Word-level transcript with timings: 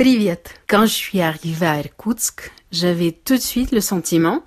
Привет. 0.00 0.53
Quand 0.67 0.83
je 0.83 0.93
suis 0.93 1.21
arrivée 1.21 1.65
à 1.65 1.79
Irkoutsk, 1.79 2.51
j'avais 2.71 3.11
tout 3.11 3.35
de 3.35 3.41
suite 3.41 3.71
le 3.71 3.81
sentiment 3.81 4.41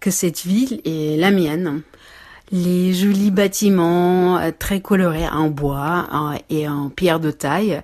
que 0.00 0.10
cette 0.10 0.42
ville 0.44 0.82
est 0.84 1.16
la 1.18 1.30
mienne. 1.30 1.82
Les 2.50 2.92
jolis 2.92 3.30
bâtiments 3.30 4.36
euh, 4.36 4.50
très 4.56 4.80
colorés 4.80 5.26
en 5.26 5.48
bois 5.48 6.08
en- 6.12 6.38
et 6.50 6.68
en 6.68 6.90
pierre 6.90 7.20
de 7.20 7.30
taille, 7.30 7.80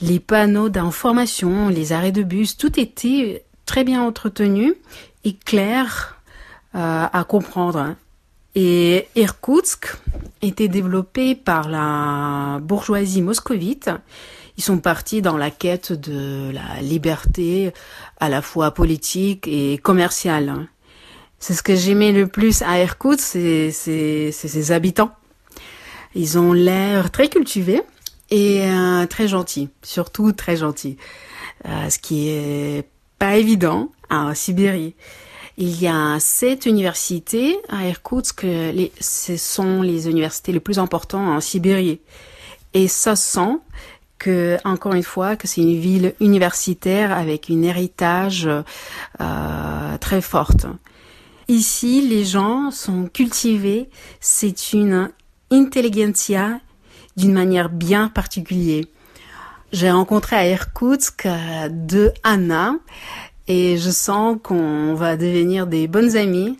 les 0.00 0.18
panneaux 0.18 0.68
d'information, 0.68 1.68
les 1.68 1.92
arrêts 1.92 2.10
de 2.12 2.24
bus, 2.24 2.56
tout 2.56 2.78
était 2.80 3.44
très 3.64 3.84
bien 3.84 4.02
entretenu 4.02 4.74
et 5.24 5.34
clair 5.36 6.20
euh, 6.74 7.06
à 7.10 7.24
comprendre. 7.24 7.94
Et 8.56 9.06
Irkoutsk 9.14 9.94
était 10.42 10.68
développé 10.68 11.34
par 11.34 11.68
la 11.68 12.58
bourgeoisie 12.60 13.22
moscovite. 13.22 13.90
Ils 14.58 14.62
sont 14.62 14.78
partis 14.78 15.22
dans 15.22 15.36
la 15.36 15.50
quête 15.50 15.92
de 15.92 16.50
la 16.52 16.82
liberté 16.82 17.72
à 18.20 18.28
la 18.28 18.42
fois 18.42 18.72
politique 18.72 19.48
et 19.48 19.78
commerciale. 19.78 20.68
C'est 21.38 21.54
ce 21.54 21.62
que 21.62 21.74
j'aimais 21.74 22.12
le 22.12 22.26
plus 22.26 22.62
à 22.62 22.80
Irkoutsk, 22.80 23.22
c'est 23.22 23.70
ses 23.70 24.72
habitants. 24.72 25.12
Ils 26.14 26.38
ont 26.38 26.52
l'air 26.52 27.10
très 27.10 27.28
cultivés 27.28 27.82
et 28.30 28.62
euh, 28.62 29.06
très 29.06 29.28
gentils, 29.28 29.70
surtout 29.82 30.32
très 30.32 30.56
gentils, 30.56 30.96
Euh, 31.64 31.90
ce 31.90 31.98
qui 31.98 32.28
est 32.28 32.88
pas 33.18 33.36
évident 33.36 33.92
en 34.10 34.34
Sibérie. 34.34 34.96
Il 35.64 35.80
y 35.80 35.86
a 35.86 36.18
sept 36.18 36.66
universités 36.66 37.56
à 37.68 37.86
Irkoutsk, 37.86 38.44
ce 38.98 39.36
sont 39.36 39.80
les 39.80 40.08
universités 40.08 40.50
les 40.50 40.58
plus 40.58 40.80
importantes 40.80 41.28
en 41.28 41.40
Sibérie. 41.40 42.00
Et 42.74 42.88
ça 42.88 43.14
sent 43.14 43.60
que, 44.18 44.58
encore 44.64 44.94
une 44.94 45.04
fois, 45.04 45.36
que 45.36 45.46
c'est 45.46 45.60
une 45.60 45.78
ville 45.78 46.14
universitaire 46.18 47.16
avec 47.16 47.48
un 47.48 47.62
héritage 47.62 48.48
euh, 49.20 49.98
très 49.98 50.20
forte. 50.20 50.66
Ici, 51.46 52.08
les 52.08 52.24
gens 52.24 52.72
sont 52.72 53.06
cultivés, 53.06 53.88
c'est 54.18 54.72
une 54.72 55.12
intelligentsia 55.52 56.58
d'une 57.16 57.32
manière 57.32 57.68
bien 57.68 58.08
particulière. 58.08 58.82
J'ai 59.70 59.92
rencontré 59.92 60.34
à 60.34 60.48
Irkoutsk 60.48 61.24
euh, 61.24 61.68
deux 61.70 62.10
Anna 62.24 62.74
et 63.48 63.76
je 63.76 63.90
sens 63.90 64.36
qu'on 64.42 64.94
va 64.94 65.16
devenir 65.16 65.66
des 65.66 65.86
bonnes 65.88 66.16
amies. 66.16 66.58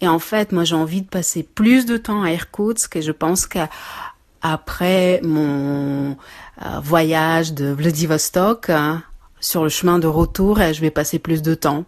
Et 0.00 0.08
en 0.08 0.18
fait, 0.18 0.52
moi, 0.52 0.64
j'ai 0.64 0.76
envie 0.76 1.02
de 1.02 1.08
passer 1.08 1.42
plus 1.42 1.84
de 1.86 1.96
temps 1.96 2.22
à 2.22 2.32
Irkoutsk 2.32 2.96
et 2.96 3.02
je 3.02 3.12
pense 3.12 3.46
qu'après 3.46 5.20
mon 5.22 6.12
euh, 6.12 6.80
voyage 6.82 7.52
de 7.52 7.66
Vladivostok, 7.66 8.70
hein, 8.70 9.02
sur 9.40 9.62
le 9.62 9.68
chemin 9.68 9.98
de 9.98 10.06
retour, 10.06 10.58
euh, 10.60 10.72
je 10.72 10.80
vais 10.80 10.90
passer 10.90 11.18
plus 11.18 11.42
de 11.42 11.54
temps. 11.54 11.84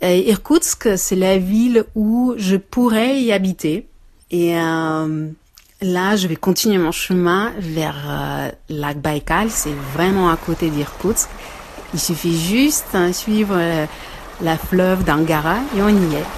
Irkoutsk, 0.00 0.96
c'est 0.96 1.16
la 1.16 1.38
ville 1.38 1.84
où 1.96 2.34
je 2.36 2.54
pourrais 2.54 3.20
y 3.20 3.32
habiter. 3.32 3.88
Et 4.30 4.58
euh, 4.58 5.28
là, 5.80 6.16
je 6.16 6.26
vais 6.28 6.36
continuer 6.36 6.78
mon 6.78 6.92
chemin 6.92 7.52
vers 7.58 7.96
euh, 8.08 8.50
lac 8.68 9.00
Baïkal. 9.00 9.50
C'est 9.50 9.74
vraiment 9.94 10.30
à 10.30 10.36
côté 10.36 10.70
d'Irkoutsk. 10.70 11.28
Il 11.94 12.00
suffit 12.00 12.38
juste 12.38 12.88
hein, 12.94 13.12
suivre 13.12 13.54
euh, 13.56 13.86
la 14.42 14.56
fleuve 14.56 15.04
d'Angara 15.04 15.56
et 15.76 15.82
on 15.82 15.88
y 15.88 16.14
est. 16.14 16.37